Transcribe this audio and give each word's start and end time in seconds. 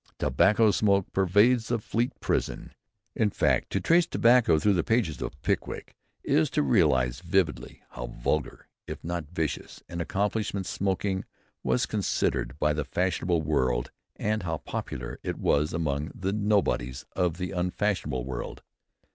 Tobacco 0.17 0.71
smoke 0.71 1.13
pervades 1.13 1.67
the 1.67 1.77
Fleet 1.77 2.19
prison. 2.19 2.73
In 3.15 3.29
fact, 3.29 3.69
to 3.69 3.79
trace 3.79 4.07
tobacco 4.07 4.57
through 4.57 4.73
the 4.73 4.83
pages 4.83 5.21
of 5.21 5.39
"Pickwick" 5.43 5.95
is 6.23 6.49
to 6.49 6.63
realize 6.63 7.19
vividly 7.19 7.83
how 7.91 8.07
vulgar 8.07 8.67
if 8.87 9.03
not 9.03 9.29
vicious 9.31 9.83
an 9.87 10.01
accomplishment 10.01 10.65
smoking 10.65 11.23
was 11.61 11.85
considered 11.85 12.57
by 12.57 12.73
the 12.73 12.83
fashionable 12.83 13.43
world 13.43 13.91
and 14.15 14.41
how 14.41 14.57
popular 14.57 15.19
it 15.21 15.37
was 15.37 15.71
among 15.71 16.09
the 16.15 16.33
nobodies 16.33 17.05
of 17.15 17.37
the 17.37 17.51
unfashionable 17.51 18.25
world. 18.25 18.63